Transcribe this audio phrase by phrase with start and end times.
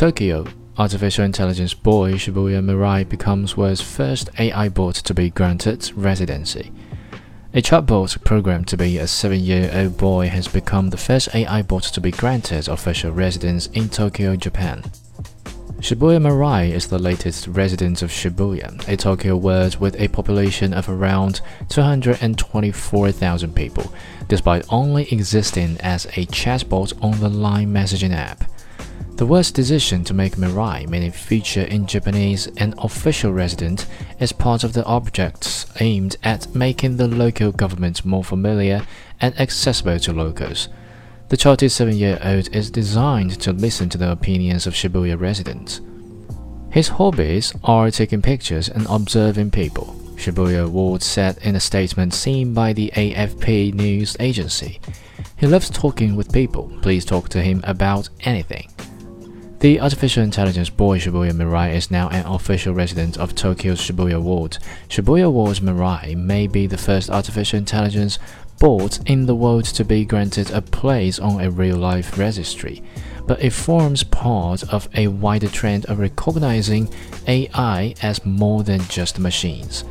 [0.00, 0.46] Tokyo,
[0.78, 6.72] artificial intelligence boy Shibuya Mirai becomes world's first AI bot to be granted residency.
[7.52, 11.60] A chatbot programmed to be a seven year old boy has become the first AI
[11.60, 14.84] bot to be granted official residence in Tokyo, Japan.
[15.80, 20.88] Shibuya Mirai is the latest resident of Shibuya, a Tokyo ward with a population of
[20.88, 23.92] around 224,000 people,
[24.28, 28.44] despite only existing as a chatbot on the Line messaging app.
[29.20, 33.84] The word's decision to make Mirai main feature in Japanese an official resident
[34.18, 38.80] is part of the objects aimed at making the local government more familiar
[39.20, 40.70] and accessible to locals.
[41.28, 45.82] The child's seven-year-old is designed to listen to the opinions of Shibuya residents.
[46.70, 52.54] His hobbies are taking pictures and observing people, Shibuya Ward said in a statement seen
[52.54, 54.80] by the AFP news agency.
[55.36, 56.72] He loves talking with people.
[56.80, 58.70] Please talk to him about anything.
[59.60, 64.56] The artificial intelligence boy Shibuya Mirai is now an official resident of Tokyo's Shibuya Ward.
[64.88, 68.18] Shibuya Ward's Mirai may be the first artificial intelligence
[68.58, 72.82] bot in the world to be granted a place on a real-life registry,
[73.26, 76.88] but it forms part of a wider trend of recognizing
[77.28, 79.84] AI as more than just machines.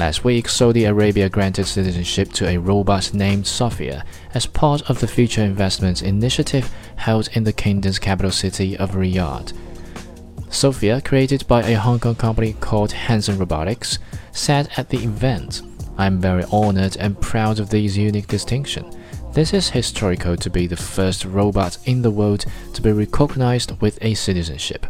[0.00, 5.06] Last week, Saudi Arabia granted citizenship to a robot named Sophia as part of the
[5.06, 9.52] Future Investments Initiative held in the kingdom's capital city of Riyadh.
[10.48, 13.98] Sophia, created by a Hong Kong company called Hanson Robotics,
[14.32, 15.60] said at the event,
[15.98, 18.90] I am very honored and proud of this unique distinction.
[19.34, 23.98] This is historical to be the first robot in the world to be recognized with
[24.00, 24.86] a citizenship.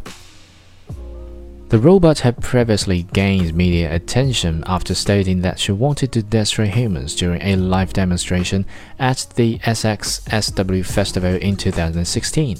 [1.71, 7.15] The robot had previously gained media attention after stating that she wanted to destroy humans
[7.15, 8.67] during a live demonstration
[8.99, 12.59] at the SXSW Festival in 2016.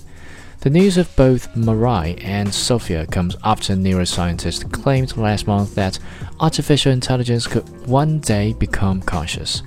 [0.61, 5.99] The news of both Mirai and Sophia comes after neuroscientists claimed last month that
[6.39, 9.65] artificial intelligence could one day become conscious.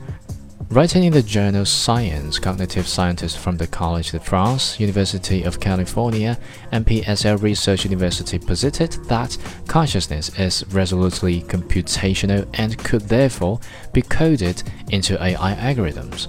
[0.73, 6.35] Writing in the journal Science, cognitive scientists from the Collège de France, University of California,
[6.71, 13.59] and PSL Research University posited that consciousness is resolutely computational and could therefore
[13.93, 16.27] be coded into AI algorithms.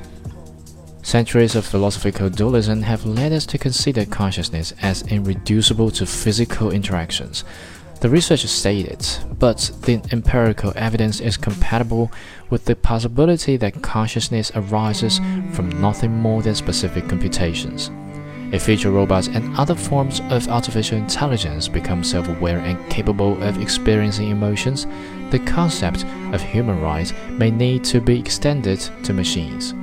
[1.02, 7.44] Centuries of philosophical dualism have led us to consider consciousness as irreducible to physical interactions.
[8.02, 9.06] The research stated,
[9.44, 12.10] but the empirical evidence is compatible
[12.48, 15.18] with the possibility that consciousness arises
[15.52, 17.90] from nothing more than specific computations.
[18.52, 23.60] If future robots and other forms of artificial intelligence become self aware and capable of
[23.60, 24.86] experiencing emotions,
[25.28, 29.74] the concept of human rights may need to be extended to machines.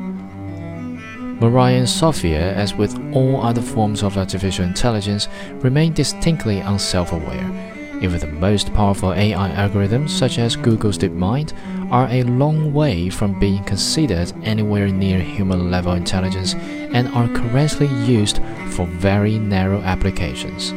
[1.39, 5.27] Mirai and Sophia, as with all other forms of artificial intelligence,
[5.57, 11.53] remain distinctly unself aware even the most powerful AI algorithms, such as Google's DeepMind,
[11.91, 17.87] are a long way from being considered anywhere near human level intelligence and are currently
[18.05, 18.39] used
[18.69, 20.73] for very narrow applications.